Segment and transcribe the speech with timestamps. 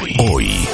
[0.00, 0.66] Hoy.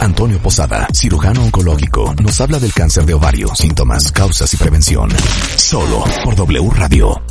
[0.00, 5.08] Antonio Posada, cirujano oncológico, nos habla del cáncer de ovario, síntomas, causas y prevención.
[5.56, 7.22] Solo por W Radio.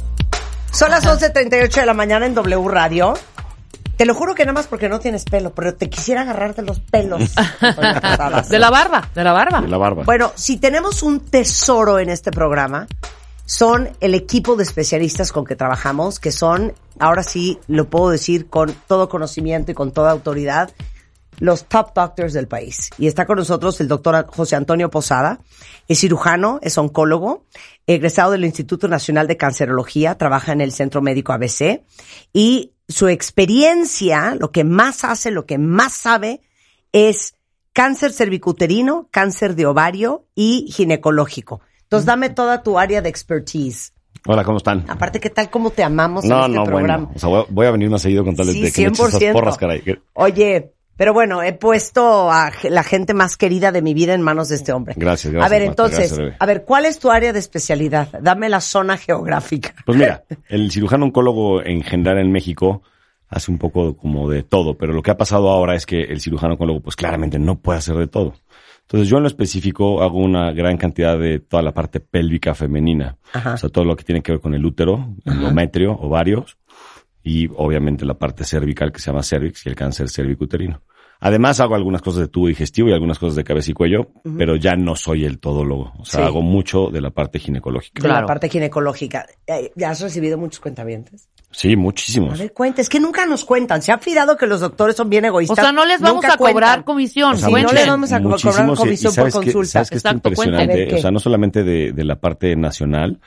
[0.72, 3.16] Son las 11.38 de la mañana en W Radio.
[3.98, 6.62] Te lo juro que nada más porque no tienes pelo, pero te quisiera agarrar de
[6.62, 7.20] los pelos.
[8.50, 9.62] De la barba, de la barba.
[9.62, 10.04] De la barba.
[10.06, 12.88] Bueno, si tenemos un tesoro en este programa,
[13.46, 18.48] son el equipo de especialistas con que trabajamos, que son, ahora sí lo puedo decir
[18.48, 20.72] con todo conocimiento y con toda autoridad,
[21.40, 22.90] los top doctors del país.
[22.98, 25.40] Y está con nosotros el doctor José Antonio Posada,
[25.88, 27.46] es cirujano, es oncólogo,
[27.88, 31.82] egresado del Instituto Nacional de Cancerología, trabaja en el Centro Médico ABC
[32.34, 36.42] y su experiencia, lo que más hace, lo que más sabe,
[36.92, 37.36] es
[37.74, 41.62] cáncer cervicuterino, cáncer de ovario y ginecológico.
[41.84, 43.94] Entonces, dame toda tu área de expertise.
[44.26, 44.86] Hola, ¿cómo están?
[44.90, 46.98] Aparte, ¿qué tal cómo te amamos No, en este no, programa?
[47.06, 47.12] bueno.
[47.16, 49.22] O sea, voy a, venir más seguido con tal Sí, de que me eches esas
[49.22, 49.34] 100%.
[49.34, 49.82] porras, caray.
[50.14, 54.50] Oye, pero bueno, he puesto a la gente más querida de mi vida en manos
[54.50, 54.96] de este hombre.
[54.98, 58.10] Gracias, gracias, A ver, Marta, entonces, gracias, a ver, ¿cuál es tu área de especialidad?
[58.22, 59.74] Dame la zona geográfica.
[59.86, 62.82] Pues mira, el cirujano oncólogo en general en México
[63.30, 66.20] hace un poco como de todo, pero lo que ha pasado ahora es que el
[66.20, 68.34] cirujano oncólogo pues claramente no puede hacer de todo.
[68.82, 73.16] Entonces yo en lo específico hago una gran cantidad de toda la parte pélvica femenina,
[73.32, 73.54] Ajá.
[73.54, 76.58] o sea, todo lo que tiene que ver con el útero, endometrio, ovarios
[77.24, 80.82] y obviamente la parte cervical que se llama cervix y el cáncer cervicuterino.
[81.22, 84.56] Además hago algunas cosas de tubo digestivo y algunas cosas de cabeza y cuello, pero
[84.56, 85.92] ya no soy el todólogo.
[86.00, 86.26] O sea, Sí.
[86.28, 88.02] hago mucho de la parte ginecológica.
[88.02, 89.26] De la parte ginecológica.
[89.46, 91.28] Eh, ¿Ya has recibido muchos cuentavientes?
[91.52, 92.40] Sí, A muchísimos.
[92.40, 92.82] ver, cuenta.
[92.82, 93.82] Es que nunca nos cuentan.
[93.82, 95.58] Se ha fidado que los doctores son bien O egoístas.
[95.60, 96.84] sea, no les vamos Nunca a cobrar cuentan.
[96.84, 97.34] comisión.
[97.34, 99.72] O sea, Sí, no les vamos a co- cobrar comisión y sabes por que- consulta.
[99.72, 100.28] sabes que está Exacto.
[100.30, 103.20] A ver, impresionante, o sea, no solamente de, de la parte nacional,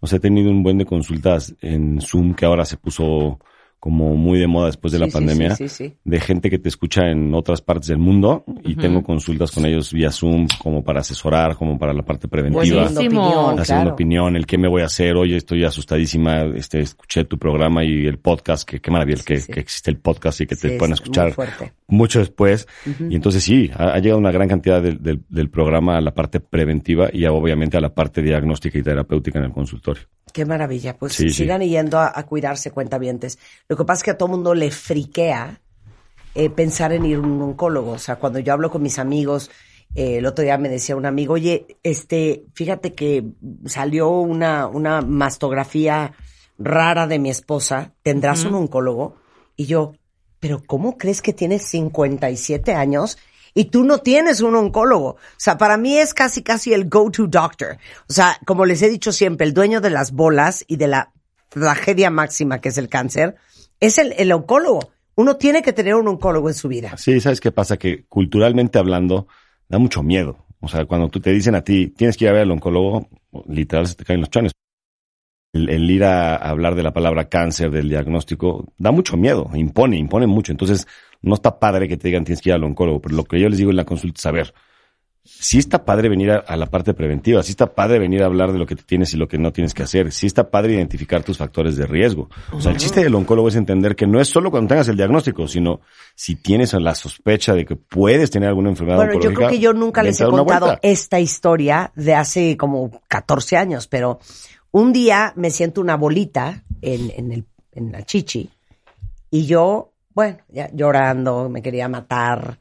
[0.00, 3.38] o sea, he tenido un buen de consultas en Zoom que ahora se puso
[3.78, 5.94] como muy de moda después de Sí, la pandemia, sí, sí, sí.
[6.04, 9.92] de gente que te escucha en otras partes del mundo y tengo consultas con ellos
[9.92, 12.62] vía Zoom como para asesorar, como para la parte preventiva.
[12.64, 12.86] Buenísimo.
[12.86, 13.92] Haciendo opinión, Haciendo claro.
[13.94, 18.06] opinión, el qué me voy a hacer, oye, estoy asustadísima, este, escuché tu programa y
[18.06, 19.52] el podcast, que qué maravilla que, sí.
[19.52, 21.34] que existe el podcast y que Sí, te pueden escuchar
[21.86, 22.66] mucho después.
[23.08, 26.12] Y entonces sí, ha, ha llegado una gran cantidad del, del- del programa a la
[26.12, 30.02] parte preventiva y obviamente a la parte diagnóstica y terapéutica en el consultorio.
[30.36, 30.98] Qué maravilla.
[30.98, 31.34] Pues Sí, sí.
[31.44, 33.38] sigan yendo a, a cuidarse cuentavientes.
[33.68, 35.62] Lo que pasa es que a todo mundo le friquea
[36.34, 37.92] eh, pensar en ir a un oncólogo.
[37.92, 39.50] O sea, cuando yo hablo con mis amigos,
[39.94, 43.24] eh, el otro día me decía un amigo, oye, este, fíjate que
[43.64, 46.12] salió una, una mastografía
[46.58, 49.16] rara de mi esposa, ¿tendrás un oncólogo?
[49.56, 49.94] Y yo,
[50.38, 53.16] pero ¿cómo crees que tienes 57 años
[53.56, 55.08] y tú no tienes un oncólogo?
[55.08, 57.78] O sea, para mí es casi, casi el go-to doctor.
[58.06, 61.12] O sea, como les he dicho siempre, el dueño de las bolas y de la
[61.48, 63.36] tragedia máxima que es el cáncer,
[63.80, 64.90] es el, el oncólogo.
[65.14, 66.94] Uno tiene que tener un oncólogo en su vida.
[66.98, 67.78] Sí, ¿sabes qué pasa?
[67.78, 69.26] Que culturalmente hablando
[69.68, 70.36] da mucho miedo.
[70.60, 73.08] O sea, cuando tú te dicen a ti, tienes que ir a ver al oncólogo,
[73.48, 74.52] literal se te caen los chones.
[75.54, 79.96] El, el ir a hablar de la palabra cáncer, del diagnóstico, da mucho miedo, impone,
[79.96, 80.52] impone mucho.
[80.52, 80.86] Entonces,
[81.26, 83.48] no está padre que te digan tienes que ir al oncólogo, pero lo que yo
[83.48, 84.54] les digo en la consulta es saber.
[85.24, 88.52] Sí está padre venir a, a la parte preventiva, sí está padre venir a hablar
[88.52, 90.74] de lo que te tienes y lo que no tienes que hacer, sí está padre
[90.74, 92.30] identificar tus factores de riesgo.
[92.52, 94.96] O sea, el chiste del oncólogo es entender que no es solo cuando tengas el
[94.96, 95.80] diagnóstico, sino
[96.14, 99.72] si tienes la sospecha de que puedes tener alguna enfermedad Bueno, yo creo que yo
[99.72, 104.20] nunca les he a contado esta historia de hace como 14 años, pero
[104.70, 108.48] un día me siento una bolita en, en, el, en la chichi
[109.30, 112.58] y yo, bueno, ya llorando, me quería matar.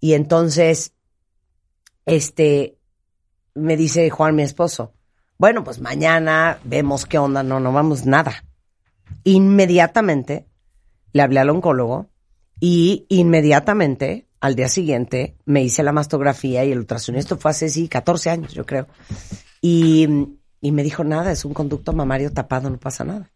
[0.00, 0.94] Y entonces,
[2.04, 2.76] este,
[3.54, 4.94] me dice Juan, mi esposo,
[5.38, 8.42] bueno, pues mañana vemos qué onda, no, no vamos nada.
[9.22, 10.48] Inmediatamente
[11.12, 12.08] le hablé al oncólogo
[12.58, 17.20] y inmediatamente, al día siguiente, me hice la mastografía y el ultrasonido.
[17.20, 18.88] Esto fue hace, sí, 14 años, yo creo.
[19.60, 20.08] Y,
[20.60, 23.30] y me dijo, nada, es un conducto mamario tapado, no pasa nada.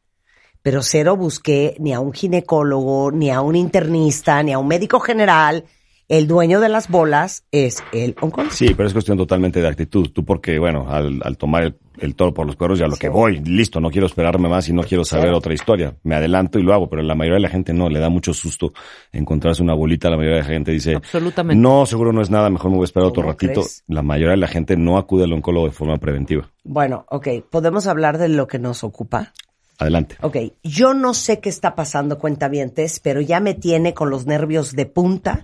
[0.62, 5.00] Pero cero busqué ni a un ginecólogo, ni a un internista, ni a un médico
[5.00, 5.64] general.
[6.08, 8.54] El dueño de las bolas es el oncólogo.
[8.54, 10.10] Sí, pero es cuestión totalmente de actitud.
[10.10, 13.08] Tú porque, bueno, al, al tomar el, el toro por los cuernos ya lo que
[13.08, 15.96] voy, listo, no quiero esperarme más y no quiero saber otra historia.
[16.02, 18.34] Me adelanto y lo hago, pero la mayoría de la gente no, le da mucho
[18.34, 18.72] susto
[19.12, 20.10] encontrarse una bolita.
[20.10, 21.60] La mayoría de la gente dice, Absolutamente.
[21.60, 23.60] no, seguro no es nada, mejor me voy a esperar otro ¿Cómo ratito.
[23.60, 23.84] crees?
[23.86, 26.50] La mayoría de la gente no acude al oncólogo de forma preventiva.
[26.64, 29.32] Bueno, ok, podemos hablar de lo que nos ocupa.
[29.78, 30.16] Adelante.
[30.20, 34.72] Ok, yo no sé qué está pasando, cuentavientes, pero ya me tiene con los nervios
[34.72, 35.42] de punta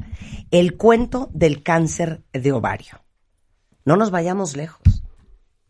[0.50, 3.02] el cuento del cáncer de ovario.
[3.84, 5.02] No nos vayamos lejos.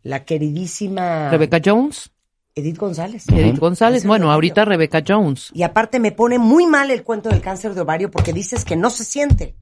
[0.01, 2.11] La queridísima Rebeca Jones.
[2.55, 3.25] Edith González.
[3.29, 4.05] Edith González.
[4.05, 5.51] Bueno, ahorita Rebeca Jones.
[5.53, 8.75] Y aparte me pone muy mal el cuento del cáncer de ovario porque dices que
[8.75, 9.55] no se siente.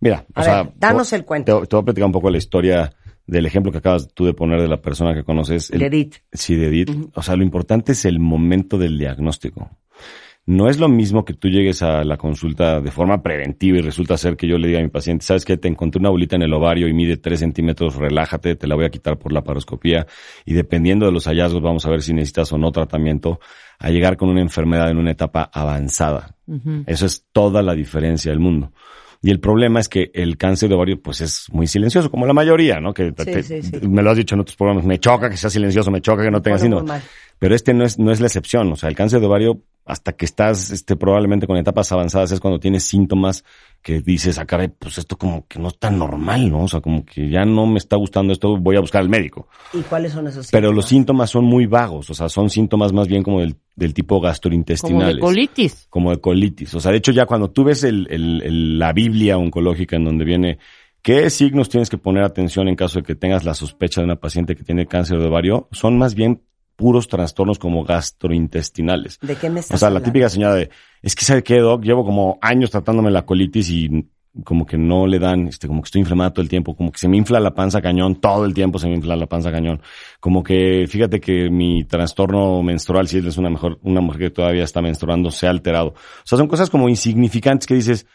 [0.00, 1.60] Mira, A o sea, danos el cuento.
[1.60, 2.92] Te, te voy a platicar un poco la historia
[3.26, 5.70] del ejemplo que acabas tú de poner de la persona que conoces.
[5.70, 6.14] El- De Edith.
[6.32, 6.90] Sí, de Edith.
[7.14, 9.70] O sea, lo importante es el momento del diagnóstico.
[10.46, 14.18] No es lo mismo que tú llegues a la consulta de forma preventiva y resulta
[14.18, 16.42] ser que yo le diga a mi paciente, sabes que te encontré una bolita en
[16.42, 20.06] el ovario y mide 3 centímetros, relájate, te la voy a quitar por la paroscopía
[20.44, 23.40] y dependiendo de los hallazgos vamos a ver si necesitas o no tratamiento,
[23.78, 26.36] a llegar con una enfermedad en una etapa avanzada.
[26.86, 28.70] Eso es toda la diferencia del mundo.
[29.26, 32.34] Y el problema es que el cáncer de ovario, pues es muy silencioso, como la
[32.34, 32.92] mayoría, ¿no?
[32.92, 33.88] Que te- sí, sí.
[33.88, 36.30] me lo has dicho en otros programas, me choca que sea silencioso, me choca que
[36.30, 36.88] no tenga muy síndrome.
[36.88, 37.02] mal.
[37.38, 38.70] Pero este no es, no es la excepción.
[38.70, 42.40] O sea, el cáncer de ovario, hasta que estás este, probablemente con etapas avanzadas, es
[42.40, 43.44] cuando tienes síntomas
[43.82, 46.64] que dices, ah, caray, pues esto como que no está normal, ¿no?
[46.64, 49.46] O sea, como que ya no me está gustando esto, voy a buscar al médico.
[49.74, 51.28] ¿Y cuáles son esos Pero los síntomas?
[51.28, 54.22] síntomas son muy vagos, o sea, son síntomas más bien como del, del tipo Como
[54.22, 55.86] gastrointestinales de colitis.
[55.90, 56.74] como de colitis.
[56.74, 60.04] O sea, de hecho ya cuando tú ves el, el- el- la Biblia oncológica en
[60.04, 60.58] donde viene
[61.02, 64.16] qué signos tienes que poner atención en caso de que tengas la sospecha de una
[64.16, 66.40] paciente que tiene cáncer de ovario, son más bien
[66.76, 69.18] puros trastornos como gastrointestinales.
[69.20, 70.70] ¿De qué me estás O sea, la típica señora de,
[71.02, 74.08] es que sabe qué, doc, llevo como años tratándome la colitis y
[74.42, 76.98] como que no le dan, este, como que estoy inflamado todo el tiempo, como que
[76.98, 79.80] se me infla la panza cañón, todo el tiempo se me infla la panza cañón.
[80.18, 84.64] Como que, fíjate que mi trastorno menstrual, si es una mejor, una mujer que todavía
[84.64, 85.90] está menstruando, se ha alterado.
[85.90, 88.06] O sea, son cosas como insignificantes que dices,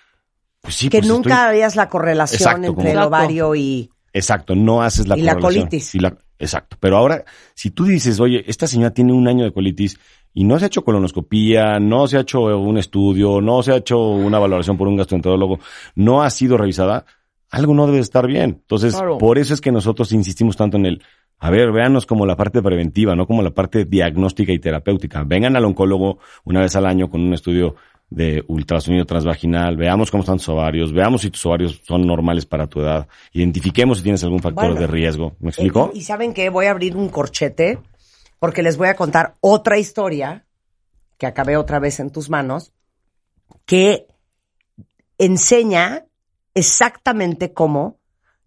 [0.59, 3.89] pues sí, que pues nunca estoy- harías la correlación Exacto, entre como- el ovario y...
[4.11, 5.95] Exacto, no haces la Y la colitis.
[5.95, 6.77] Y la- exacto.
[6.79, 9.99] Pero ahora, si tú dices, oye, esta señora tiene un año de colitis
[10.33, 13.77] y no se ha hecho colonoscopía, no se ha hecho un estudio, no se ha
[13.77, 15.59] hecho una valoración por un gastroenterólogo,
[15.95, 17.05] no ha sido revisada,
[17.51, 18.59] algo no debe estar bien.
[18.61, 19.17] Entonces, Claro.
[19.17, 21.03] por eso es que nosotros insistimos tanto en el,
[21.39, 25.23] a ver, véanos como la parte preventiva, no como la parte diagnóstica y terapéutica.
[25.23, 27.75] Vengan al oncólogo una vez al año con un estudio
[28.09, 32.67] de ultrasonido transvaginal, veamos cómo están tus ovarios, veamos si tus ovarios son normales para
[32.67, 34.79] tu edad, identifiquemos si tienes algún factor Bueno.
[34.79, 35.35] de riesgo.
[35.39, 35.91] ¿Me explico?
[35.93, 37.79] Eh, Y saben que voy a abrir un corchete
[38.39, 40.45] porque les voy a contar otra historia
[41.17, 42.71] que acabé otra vez en tus manos
[43.65, 44.07] que
[45.17, 46.05] enseña
[46.53, 47.99] exactamente cómo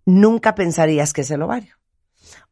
[0.05, 1.77] nunca pensarías que es el ovario.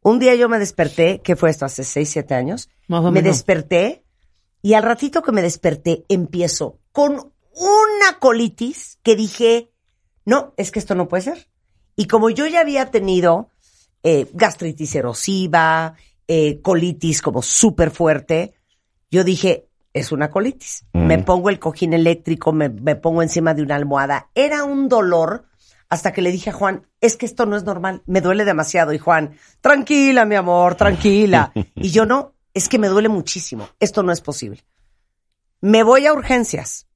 [0.03, 3.23] Un día yo me desperté, que fue esto hace 6, 7 años, Más o me
[3.23, 4.05] desperté
[4.62, 9.73] y al ratito que me desperté empiezo con una colitis que dije,
[10.26, 11.49] no, es que esto no puede ser.
[11.97, 13.49] Y como yo ya había tenido
[14.02, 15.94] eh, gastritis erosiva,
[16.29, 18.52] eh, colitis como súper fuerte,
[19.11, 20.85] yo dije, es una colitis.
[20.93, 21.06] Mm.
[21.06, 24.29] Me pongo el cojín eléctrico, me, me pongo encima de una almohada.
[24.35, 25.47] Era un dolor
[25.88, 28.93] hasta que le dije a Juan, es que esto no es normal, me duele demasiado.
[28.93, 31.50] Y Juan, tranquila, mi amor, tranquila.
[31.75, 34.67] y yo no, es que me duele muchísimo, esto no es posible.
[35.62, 36.88] Me voy a urgencias.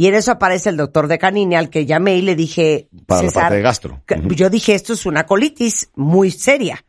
[0.00, 3.22] Y en eso aparece el doctor de Canine al que llamé y le dije, Para
[3.22, 4.02] la "César, parte de gastro.
[4.28, 6.84] Yo dije, esto es una colitis muy seria.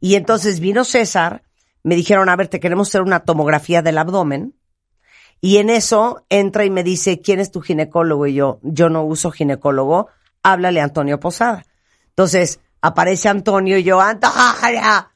[0.00, 1.44] Y entonces vino César,
[1.82, 4.54] me dijeron, a ver, te queremos hacer una tomografía del abdomen.
[5.40, 8.26] Y en eso entra y me dice, ¿quién es tu ginecólogo?
[8.26, 10.08] Y yo, yo no uso ginecólogo,
[10.42, 11.64] háblale a Antonio Posada.
[12.10, 15.10] Entonces, aparece Antonio y yo, Antonia.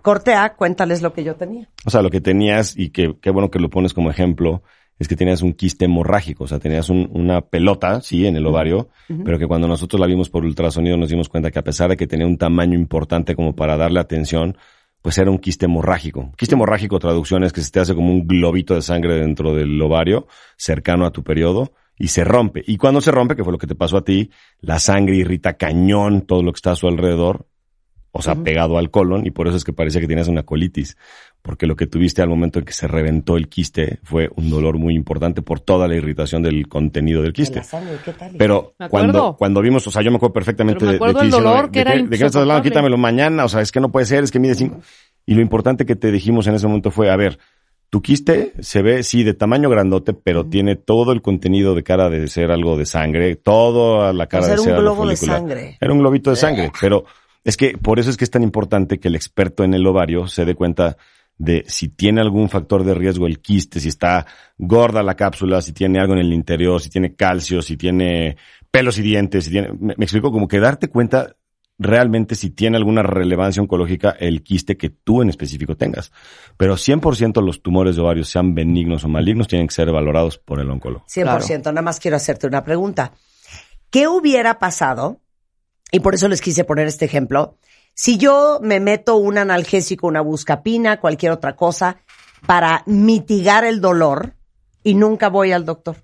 [0.00, 1.68] Corte A, cuéntales lo que yo tenía.
[1.84, 4.62] O sea, lo que tenías, y que qué bueno que lo pones como ejemplo,
[4.98, 8.46] es que tenías un quiste hemorrágico, o sea, tenías un- una pelota, sí, en el
[8.46, 8.88] ovario,
[9.24, 11.96] pero que cuando nosotros la vimos por ultrasonido nos dimos cuenta que a pesar de
[11.96, 14.56] que tenía un tamaño importante como para darle atención,
[15.02, 16.32] pues era un quiste hemorrágico.
[16.36, 19.80] Quiste hemorrágico, traducción es que se te hace como un globito de sangre dentro del
[19.80, 20.26] ovario,
[20.56, 22.62] cercano a tu periodo, y se rompe.
[22.66, 25.56] Y cuando se rompe, que fue lo que te pasó a ti, la sangre irrita
[25.56, 27.46] cañón todo lo que está a su alrededor,
[28.10, 30.96] o sea, pegado al colon, y por eso es que parecía que tenías una colitis,
[31.46, 34.78] porque lo que tuviste al momento en que se reventó el quiste fue un dolor
[34.78, 37.58] muy importante por toda la irritación del contenido del De quiste.
[37.58, 38.32] la sangre, ¿qué tal?
[38.36, 41.36] Pero cuando, cuando vimos, o sea, yo me acuerdo perfectamente me de- de, el diciendo,
[41.38, 42.62] dolor, que ¿de, era qué, ¿de qué me estás hablando?
[42.64, 44.80] Quítamelo mañana, o sea, es que no puede ser, es que mide cinco.
[45.24, 47.38] Y lo importante que te dijimos en ese momento fue, a ver,
[47.90, 52.10] tu quiste se ve, sí, de tamaño grandote, pero tiene todo el contenido de cara
[52.10, 55.08] de ser algo de sangre, toda la cara sea, de era un ser algo globo
[55.08, 55.78] de sangre.
[55.80, 57.04] Era un globito de sangre, pero
[57.44, 60.26] es que por eso es que es tan importante que el experto en el ovario
[60.26, 60.96] se dé cuenta
[61.38, 64.26] de si tiene algún factor de riesgo el quiste, si está
[64.56, 68.36] gorda la cápsula, si tiene algo en el interior, si tiene calcio, si tiene
[68.70, 71.36] pelos y dientes, si tiene, me, me explico, como que darte cuenta
[71.78, 76.12] realmente si tiene alguna relevancia oncológica el quiste que tú en específico tengas.
[76.56, 80.60] Pero 100% los tumores de ovarios, sean benignos o malignos, tienen que ser valorados por
[80.60, 81.04] el oncólogo.
[81.06, 81.64] 100%.
[81.64, 83.12] Nada más quiero hacerte una pregunta.
[83.90, 85.20] ¿Qué hubiera pasado?
[85.92, 87.58] Y por eso les quise poner este ejemplo.
[87.98, 91.96] Si yo me meto un analgésico, una buscapina, cualquier otra cosa,
[92.46, 94.34] para mitigar el dolor
[94.82, 95.96] y nunca voy al doctor.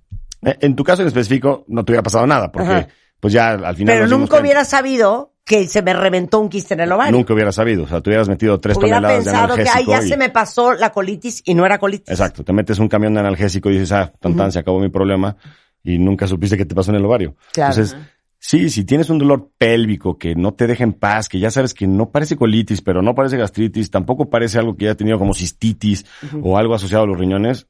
[0.42, 2.88] Eh, En tu caso en específico no te hubiera pasado nada, porque Ajá.
[3.20, 3.94] pues ya al final.
[3.94, 7.12] Pero nunca hubiera sabido que se me reventó un quiste en el ovario.
[7.12, 7.84] Nunca hubiera sabido.
[7.84, 9.92] O sea, tú hubieras metido tres hubiera toneladas de pensado que, ay, analgésico.
[9.92, 12.08] ya y- se me pasó la colitis y no era colitis.
[12.08, 12.42] Exacto.
[12.42, 15.36] Te metes un camión de analgésico y dices, ah, tan, tan, se acabó mi problema.
[15.84, 17.36] Y nunca supiste qué te pasó en el ovario.
[17.52, 17.72] Claro.
[17.74, 17.98] Entonces,
[18.42, 21.72] sí, si tienes un dolor pélvico que no te deja en paz, que ya sabes
[21.72, 25.32] que no parece colitis, pero no parece gastritis, tampoco parece algo que haya tenido como
[25.32, 26.04] cistitis
[26.42, 27.68] o algo asociado a los riñones,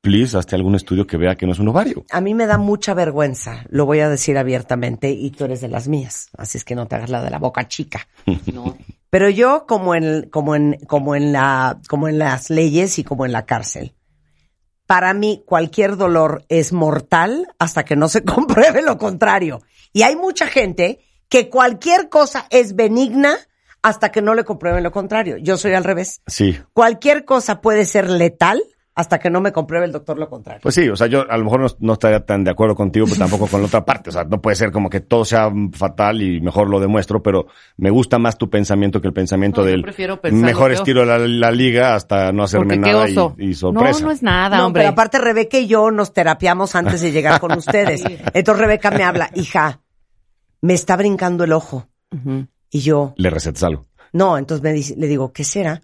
[0.00, 2.04] please, hazte algún estudio que vea que no es un ovario.
[2.10, 5.68] A mí me da mucha vergüenza, lo voy a decir abiertamente, y tú eres de
[5.68, 8.08] las mías, así es que no te hagas la de la boca chica.
[8.52, 8.76] No.
[9.10, 13.24] Pero yo, como en, como en, como en la, como en las leyes y como
[13.24, 13.94] en la cárcel,
[14.86, 19.62] para mí cualquier dolor es mortal hasta que no se compruebe lo contrario.
[19.96, 20.98] Y hay mucha gente
[21.30, 23.34] que cualquier cosa es benigna
[23.80, 25.38] hasta que no le comprueben lo contrario.
[25.38, 26.20] Yo soy al revés.
[26.26, 26.60] Sí.
[26.74, 28.62] Cualquier cosa puede ser letal
[28.96, 30.60] hasta que no me compruebe el doctor lo contrario.
[30.62, 33.04] Pues sí, o sea, yo a lo mejor no, no estaría tan de acuerdo contigo,
[33.06, 34.08] pero tampoco con la otra parte.
[34.08, 37.46] O sea, no puede ser como que todo sea fatal y mejor lo demuestro, pero
[37.76, 41.00] me gusta más tu pensamiento que el pensamiento No, del prefiero pensar lo mejor estilo
[41.00, 43.06] de la, la liga hasta no hacerme Porque nada
[43.38, 44.00] y, y sorpresa.
[44.00, 44.80] No, no es nada, no, hombre.
[44.80, 48.02] pero aparte Rebeca y yo nos terapiamos antes de llegar con ustedes.
[48.32, 49.80] Entonces Rebeca me habla, hija,
[50.60, 51.88] me está brincando el ojo.
[52.70, 53.86] Y yo, Le recetas algo.
[54.12, 55.82] no, entonces me dice, le digo, ¿qué será?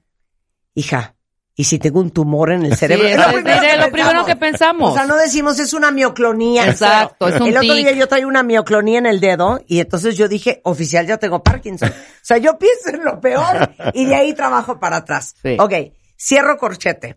[0.75, 1.15] Hija,
[1.55, 3.07] ¿y si tengo un tumor en el Sí, cerebro?
[3.07, 4.91] es, es- lo primero que pensamos.
[4.93, 6.69] O sea, no decimos es una mioclonía.
[6.69, 10.17] Exacto, es un El otro día yo traía una mioclonía en el dedo y entonces
[10.17, 11.91] yo dije, oficial, ya tengo Parkinson.
[11.91, 15.35] O sea, yo pienso en lo peor y de ahí trabajo para atrás.
[15.43, 15.57] Sí.
[15.61, 15.73] Ok,
[16.19, 17.17] cierro corchete.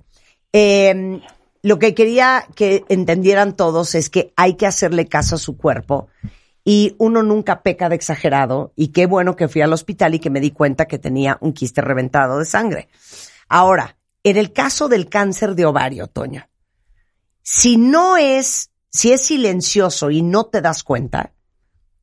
[0.52, 1.22] Eh,
[1.64, 6.10] lo que quería que entendieran todos es que hay que hacerle caso a su cuerpo
[6.66, 10.32] y uno nunca peca de exagerado y qué bueno que fui al hospital y que
[10.32, 12.90] me di cuenta que tenía un quiste reventado de sangre.
[13.48, 16.50] Ahora, en el caso del cáncer de ovario, Toño,
[17.44, 21.34] si no es, si es silencioso y no te das cuenta,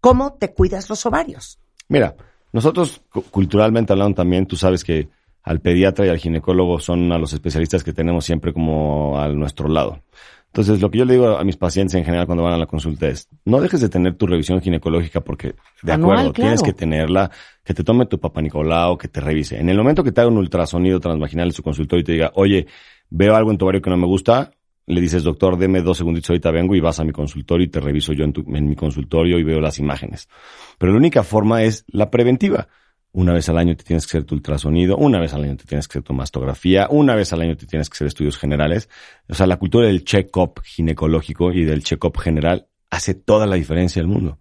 [0.01, 1.59] ¿cómo te cuidas los ovarios?
[1.89, 2.15] Mira,
[2.53, 5.09] nosotros cu- culturalmente hablando también, tú sabes que
[5.43, 9.67] al pediatra y al ginecólogo son a los especialistas que tenemos siempre como a nuestro
[9.67, 10.01] lado.
[10.53, 12.67] Entonces, lo que yo le digo a mis pacientes en general cuando van a la
[12.67, 16.35] consulta es, no dejes de tener tu revisión ginecológica porque, de Anual, acuerdo, claro.
[16.35, 17.31] tienes que tenerla,
[17.65, 19.59] que te tome tu papá Nicolau, que te revise.
[19.59, 22.33] En el momento que te haga un ultrasonido transvaginal en su consultorio y te diga,
[22.35, 22.67] oye,
[23.09, 24.51] veo algo en tu ovario que no me gusta,
[24.87, 27.81] le dices, doctor, deme dos segunditos, ahorita vengo y vas a mi consultorio y te
[27.81, 30.29] reviso yo en, tu- en mi consultorio y veo las imágenes.
[30.77, 32.69] Pero la única forma es la preventiva.
[33.13, 35.65] Una vez al año te tienes que hacer tu ultrasonido, una vez al año te
[35.65, 38.89] tienes que hacer tu mastografía, una vez al año te tienes que hacer estudios generales.
[39.29, 44.01] O sea, la cultura del check-up ginecológico y del check-up general hace toda la diferencia
[44.01, 44.39] del mundo.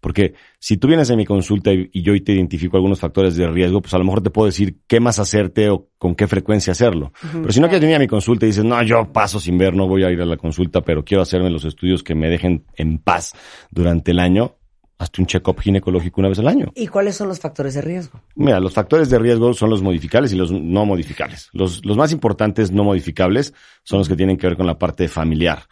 [0.00, 3.46] Porque si tú vienes a mi consulta y, y yo te identifico algunos factores de
[3.48, 6.72] riesgo, pues a lo mejor te puedo decir qué más hacerte o con qué frecuencia
[6.72, 7.14] hacerlo.
[7.32, 9.74] Pero si no quieres venir a mi consulta y dices, no, yo paso sin ver,
[9.74, 12.66] no voy a ir a la consulta, pero quiero hacerme los estudios que me dejen
[12.76, 13.32] en paz
[13.70, 14.56] durante el año,
[14.98, 16.72] hazte un check-up ginecológico una vez al año.
[16.74, 18.20] ¿Y cuáles son los factores de riesgo?
[18.36, 21.48] Mira, los factores de riesgo son los modificables y los no modificables.
[21.52, 25.08] Los, los más importantes no modificables son los que tienen que ver con la parte
[25.08, 25.64] familiar.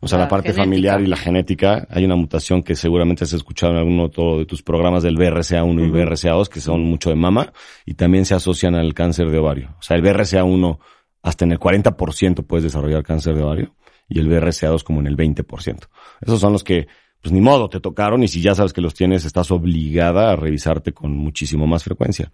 [0.00, 0.62] O sea, la, La parte genética.
[0.64, 1.86] familiar y la genética.
[1.90, 5.86] Hay una mutación que seguramente has escuchado en alguno otro de tus programas del BRCA1
[5.86, 7.52] y BRCA2, que son mucho de mama,
[7.86, 9.74] y también se asocian al cáncer de ovario.
[9.78, 10.78] O sea, el BRCA1
[11.22, 13.74] hasta en el 40% puedes desarrollar cáncer de ovario
[14.08, 15.88] y el BRCA2 como en el 20%.
[16.20, 16.86] Esos son los que,
[17.22, 20.36] pues ni modo, te tocaron y si ya sabes que los tienes, estás obligada a
[20.36, 22.30] revisarte con muchísimo más frecuencia.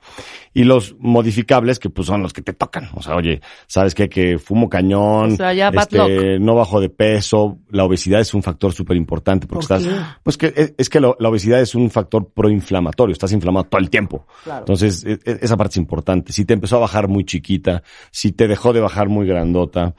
[0.53, 2.91] Y los modificables, que pues son los que te tocan.
[2.95, 4.09] O sea, oye, ¿sabes qué?
[4.11, 8.35] Que fumo cañón, O sea, ya bad este, no bajo de peso, la obesidad es
[8.35, 11.61] un factor súper importante porque ¿Por estás, pues que es, es que lo- la obesidad
[11.61, 14.27] es un factor proinflamatorio, estás inflamado todo el tiempo.
[14.45, 14.61] Claro.
[14.61, 16.33] Entonces, e- e- esa parte es importante.
[16.33, 19.95] Si te empezó a bajar muy chiquita, si te dejó de bajar muy grandota,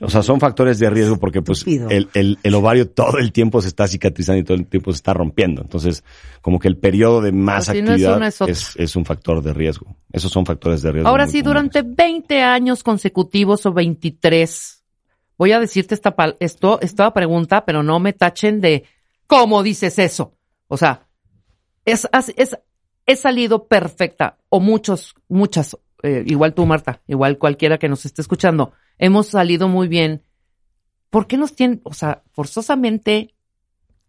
[0.00, 3.60] o sea, son factores de riesgo porque pues el, el, el ovario todo el tiempo
[3.62, 5.60] se está cicatrizando y todo el tiempo se está rompiendo.
[5.62, 6.04] Entonces,
[6.40, 8.52] como que el periodo de más Pues si no es actividad es otro.
[8.52, 9.96] es, es un factor de riesgo.
[10.12, 11.08] Esos son factores de riesgo.
[11.08, 11.44] Ahora sí, comunes.
[11.72, 14.84] durante 20 años consecutivos o 23,
[15.36, 18.84] voy a decirte esta, esto, esta pregunta, pero no me tachen de
[19.26, 20.34] cómo dices eso.
[20.68, 21.06] O sea,
[21.84, 22.58] es, es, es-
[23.06, 28.22] he salido perfecta, o muchos, muchas, eh, igual tú, Marta, igual cualquiera que nos esté
[28.22, 30.22] escuchando, hemos salido muy bien.
[31.10, 33.34] ¿Por qué nos tienen, o sea, forzosamente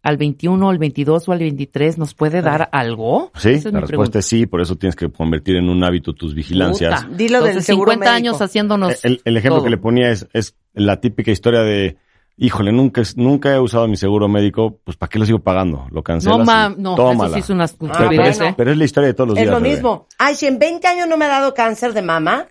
[0.02, 3.30] al 21, al 22 o al 23 nos puede dar algo?
[3.36, 4.18] Sí, Esa es la mi respuesta pregunta.
[4.20, 7.04] es sí, por eso tienes que convertir en un hábito tus vigilancias.
[7.04, 7.16] Puta.
[7.16, 8.16] Dilo del Entonces, seguro 50 médico.
[8.30, 9.04] años haciéndonos.
[9.04, 9.64] El, el ejemplo todo.
[9.64, 11.96] que le ponía es, es la típica historia de,
[12.40, 15.86] híjole, nunca, nunca he usado mi seguro médico, pues ¿para qué lo sigo pagando?
[15.90, 17.28] Lo cancelas No, ma, no, tómala.
[17.28, 18.54] eso sí es una Ah, Pero, pero es, ¿eh?
[18.56, 19.52] pero es la historia de todos los Es días.
[19.52, 19.74] lo Rebe.
[19.74, 20.06] mismo.
[20.18, 22.48] Ay, si en 20 años no me ha dado cáncer de mama,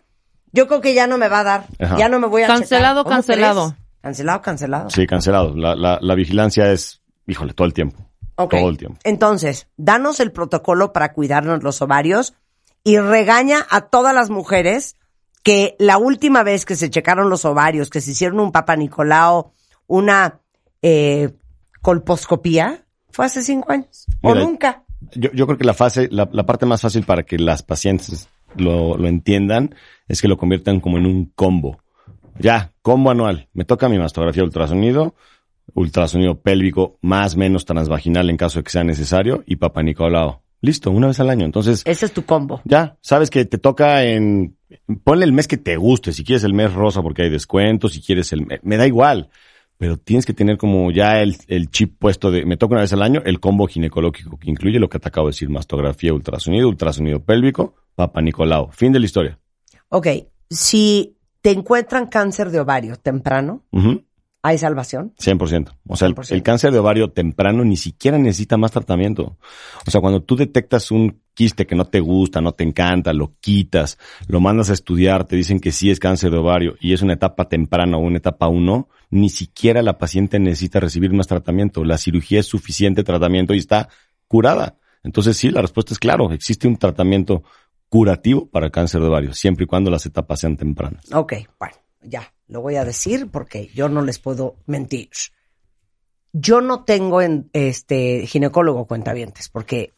[0.51, 1.65] yo creo que ya no me va a dar.
[1.79, 1.97] Ajá.
[1.97, 3.03] Ya no me voy a Cancelado, checar.
[3.03, 3.69] ¿Cómo cancelado.
[3.71, 3.83] crees?
[4.01, 4.89] Cancelado, cancelado.
[4.91, 5.55] Sí, cancelado.
[5.55, 7.99] La, la, la vigilancia es, híjole, todo el tiempo.
[8.35, 8.51] Ok.
[8.51, 8.97] Todo el tiempo.
[9.03, 12.33] Entonces, danos el protocolo para cuidarnos los ovarios
[12.83, 14.95] y regaña a todas las mujeres
[15.43, 19.51] que la última vez que se checaron los ovarios, que se hicieron un Papa Nicolao,
[19.89, 20.39] una
[20.81, 21.29] eh,
[21.81, 24.05] colposcopía, fue hace cinco años.
[24.21, 24.83] o nunca.
[25.15, 28.29] Yo, yo creo que la fase, la, la parte más fácil para que las pacientes
[28.55, 29.75] lo, lo entiendan
[30.07, 31.81] es que lo conviertan como en un combo.
[32.37, 33.49] Ya, combo anual.
[33.53, 35.15] Me toca mi mastografía ultrasonido,
[35.73, 40.41] ultrasonido pélvico más menos transvaginal en caso de que sea necesario y papá Nicolau.
[40.61, 41.45] Listo, una vez al año.
[41.45, 42.61] Entonces, Ese es tu combo.
[42.65, 44.57] ya, sabes que te toca en...
[45.03, 48.01] Ponle el mes que te guste, si quieres el mes rosa porque hay descuentos, si
[48.01, 48.45] quieres el...
[48.45, 49.29] Me, me da igual,
[49.79, 52.45] pero tienes que tener como ya el, el chip puesto de...
[52.45, 55.27] Me toca una vez al año el combo ginecológico que incluye lo que te acabo
[55.27, 58.69] de decir, mastografía, ultrasonido, ultrasonido pélvico, papá Nicolau.
[58.73, 59.39] Fin de la historia.
[59.87, 60.07] Ok,
[60.49, 63.63] si te encuentran cáncer de ovario temprano.
[64.41, 65.13] ¿Hay salvación?
[65.19, 65.75] 100%.
[65.87, 66.31] O sea, el, 100%.
[66.31, 69.37] el cáncer de ovario temprano ni siquiera necesita más tratamiento.
[69.85, 73.35] O sea, cuando tú detectas un quiste que no te gusta, no te encanta, lo
[73.39, 77.01] quitas, lo mandas a estudiar, te dicen que sí es cáncer de ovario y es
[77.01, 81.85] una etapa temprana o una etapa 1, ni siquiera la paciente necesita recibir más tratamiento.
[81.85, 83.87] La cirugía es suficiente tratamiento y está
[84.27, 84.79] curada.
[85.01, 87.43] Entonces sí, la respuesta es claro, existe un tratamiento
[87.87, 91.05] curativo para el cáncer de ovario, siempre y cuando las etapas sean tempranas.
[91.13, 95.09] Ok, bueno, ya, lo voy a decir porque yo no les puedo mentir.
[96.33, 99.93] Yo no tengo en, este ginecólogo cuentavientes porque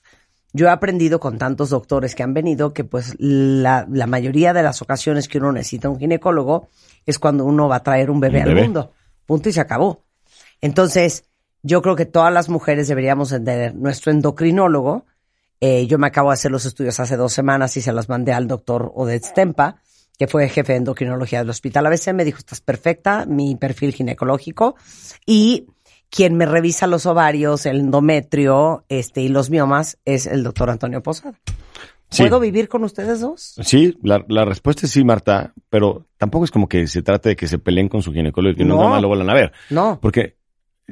[0.53, 4.63] yo he aprendido con tantos doctores que han venido que pues la, la mayoría de
[4.63, 6.67] las ocasiones que uno necesita un ginecólogo
[7.05, 8.91] es cuando uno va a traer un bebé Un al mundo.
[9.25, 10.03] Punto y se acabó.
[10.60, 11.24] Entonces,
[11.63, 15.05] yo creo que todas las mujeres deberíamos tener nuestro endocrinólogo.
[15.60, 18.34] Eh, yo me acabo de hacer los estudios hace dos semanas y se los mandé
[18.34, 19.81] al doctor Odette Stempa,
[20.18, 22.13] que fue jefe de endocrinología del hospital ABC.
[22.13, 24.75] Me dijo, estás perfecta, mi perfil ginecológico.
[25.25, 25.65] Y
[26.10, 31.01] quien me revisa los ovarios, el endometrio este, y los miomas es el doctor Antonio
[31.01, 31.39] Posada.
[32.10, 32.24] Sí.
[32.24, 33.55] ¿Puedo vivir con ustedes dos?
[33.64, 37.35] Sí, la, la respuesta es sí, Marta, pero tampoco es como que se trate de
[37.38, 38.75] que se peleen con su ginecólogo y que No.
[38.75, 39.53] nunca más lo vuelvan a ver.
[39.70, 39.98] No.
[40.01, 40.35] Porque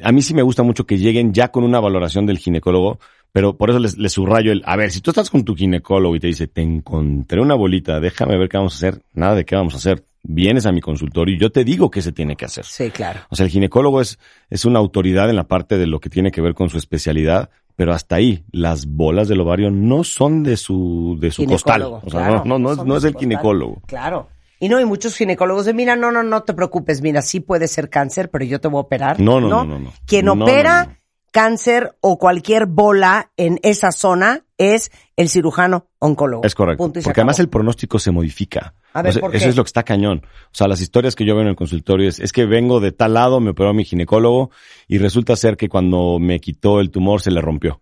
[0.02, 3.00] a mí sí me gusta mucho que lleguen ya con una valoración del ginecólogo,
[3.32, 6.16] pero por eso les, les subrayo el, a ver, si tú estás con tu ginecólogo
[6.16, 9.46] y te dice, te encontré una bolita, déjame ver qué vamos a hacer, nada de
[9.46, 12.36] qué vamos a hacer, vienes a mi consultorio y yo te digo qué se tiene
[12.36, 12.66] que hacer.
[12.66, 13.22] Sí, claro.
[13.30, 16.32] O sea, el ginecólogo es, es una autoridad en la parte de lo que tiene
[16.32, 20.58] que ver con su especialidad, pero hasta ahí, las bolas del ovario no son de
[20.58, 21.84] su, de su costal.
[21.84, 23.30] O sea, claro, no, no, no, no es el costal.
[23.30, 23.82] ginecólogo.
[23.86, 24.28] Claro.
[24.60, 27.70] Y no, hay muchos ginecólogos de, mira, no, no, no te preocupes, mira, sí puede
[27.70, 29.18] ser cáncer, pero yo te voy a operar.
[29.22, 29.94] No, no, no, no, no.
[30.06, 30.98] Quien No, opera no, no.
[31.32, 36.44] Cáncer o cualquier bola en esa zona es el cirujano oncólogo.
[36.44, 36.84] Es correcto.
[36.84, 38.74] Punto Porque además el pronóstico se modifica.
[38.94, 39.50] A ver, O sea, ¿por eso qué?
[39.50, 40.24] es lo que está cañón.
[40.26, 42.92] O sea, las historias que yo veo en el consultorio es, es que vengo de
[42.92, 44.52] tal lado, me operó mi ginecólogo
[44.88, 47.82] y resulta ser que cuando me quitó el tumor se le rompió.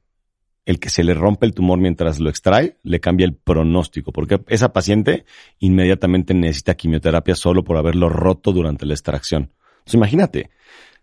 [0.66, 4.42] El que se le rompe el tumor mientras lo extrae le cambia el pronóstico, porque
[4.50, 5.26] esa paciente
[5.60, 9.54] inmediatamente necesita quimioterapia solo por haberlo roto durante la extracción.
[9.78, 10.50] Entonces imagínate.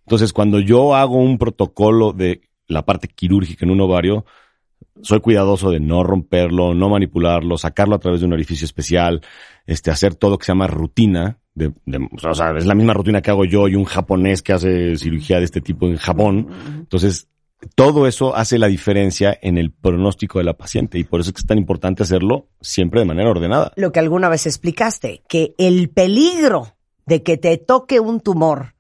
[0.07, 4.25] Entonces cuando yo hago un protocolo de la parte quirúrgica en un ovario,
[5.03, 9.23] soy cuidadoso de no romperlo, no manipularlo, sacarlo a través de un orificio especial,
[9.67, 11.39] este, hacer todo lo que se llama rutina.
[11.55, 14.53] De, de- o sea, es la misma rutina que hago yo y un japonés que
[14.53, 16.49] hace cirugía de este tipo en Japón.
[16.79, 17.29] Entonces,
[17.77, 21.35] todo eso hace la diferencia en el pronóstico de la paciente y por eso es
[21.35, 23.73] que es tan importante hacerlo siempre de manera ordenada.
[23.77, 26.69] Lo que alguna vez explicaste, que el peligro
[27.07, 28.74] de que te toque un tumor,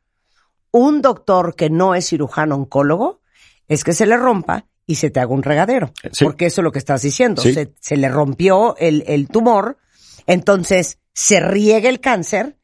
[0.75, 3.21] un doctor que no es cirujano oncólogo,
[3.69, 5.93] es que se le rompa y se te haga un regadero.
[6.11, 6.25] Sí.
[6.25, 7.41] Porque eso es lo que estás diciendo.
[7.41, 7.55] Sí.
[7.55, 9.79] Se, se le rompió el, el tumor,
[10.27, 12.59] entonces se riega el cáncer.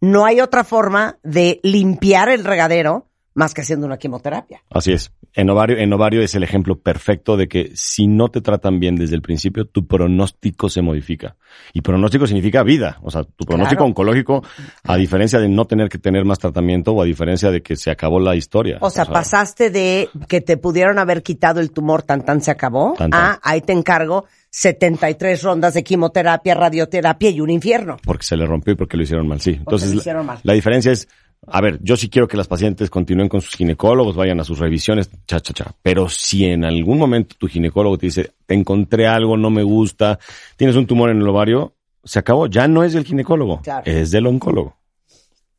[0.00, 4.62] No hay otra forma de limpiar el regadero más que haciendo una quimioterapia.
[4.70, 5.12] Así es.
[5.34, 8.96] En ovario, en ovario es el ejemplo perfecto de que si no te tratan bien
[8.96, 11.36] desde el principio, tu pronóstico se modifica.
[11.72, 12.98] Y pronóstico significa vida.
[13.02, 13.90] O sea, tu pronóstico Claro.
[13.90, 14.42] oncológico,
[14.82, 17.90] a diferencia de no tener que tener más tratamiento o a diferencia de que se
[17.90, 18.78] acabó la historia.
[18.80, 22.94] O sea, pasaste de que te pudieron haber quitado el tumor tan tan se acabó
[22.96, 23.10] Tan,
[23.42, 27.98] ahí te encargo 73 rondas de quimioterapia, radioterapia y un infierno.
[28.04, 29.52] Porque se le rompió y porque lo hicieron mal, sí.
[29.52, 30.40] Entonces, lo hicieron mal.
[30.42, 31.08] La, diferencia es,
[31.46, 34.58] a ver, yo sí quiero que las pacientes continúen con sus ginecólogos, vayan a sus
[34.58, 35.74] revisiones, cha, cha, cha.
[35.82, 40.18] Pero si en algún momento tu ginecólogo te dice, te encontré algo, no me gusta,
[40.56, 41.74] tienes un tumor en el ovario,
[42.04, 42.46] se acabó.
[42.46, 43.82] Ya no es del ginecólogo, Claro.
[43.86, 44.76] es del oncólogo.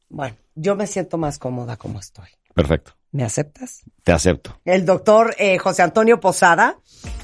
[0.10, 2.28] Bueno, yo me siento más cómoda como estoy.
[2.54, 2.94] Perfecto.
[3.14, 3.82] ¿Me aceptas?
[4.04, 4.58] Te acepto.
[4.64, 6.78] El doctor eh, José Antonio Posada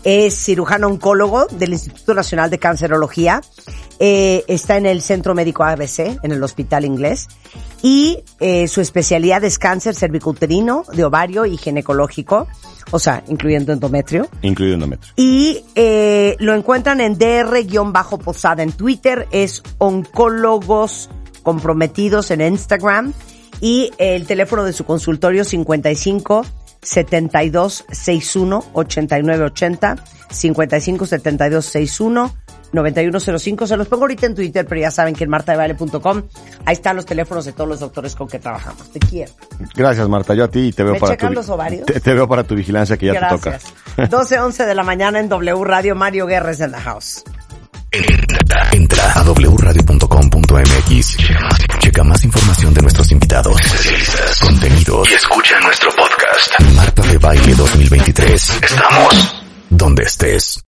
[0.04, 3.42] es cirujano oncólogo del Instituto Nacional de Cancerología.
[4.00, 7.28] Eh, está en el Centro Médico ABC, en el Hospital Inglés.
[7.82, 12.48] Y eh, su especialidad es cáncer cervicouterino, de ovario y ginecológico,
[12.92, 14.28] o sea, incluyendo endometrio.
[14.42, 15.14] Incluido endometrio.
[15.16, 21.10] Y eh, lo encuentran en dr-posada en Twitter, es oncólogos
[21.44, 23.14] comprometidos en Instagram
[23.62, 26.46] y el teléfono de su consultorio 55
[26.82, 29.96] 72 61 89 80
[30.30, 32.34] 55 72 61
[32.74, 33.68] 9105.
[33.68, 36.24] Se los pongo ahorita en Twitter, pero ya saben que en martadebaile.com
[36.66, 38.92] ahí están los teléfonos de todos los doctores con que trabajamos.
[38.92, 39.32] Te quiero.
[39.76, 40.34] Gracias, Marta.
[40.34, 41.86] Yo a ti y te veo ¿Me para checan tu, los ovarios?
[41.86, 43.64] Te, te veo para tu vigilancia que ya Gracias.
[43.64, 44.08] te toca.
[44.18, 45.96] 12, 11 de la mañana en W Radio.
[45.96, 47.24] Mario Guerres en la house.
[47.92, 49.24] Entra, entra a
[50.48, 51.18] wradio.com.mx.
[51.80, 56.60] Checa más información de nuestros invitados, especialistas, contenidos y escucha nuestro podcast.
[56.76, 58.50] Marta de Baile 2023.
[58.62, 59.36] Estamos
[59.70, 60.60] donde estés.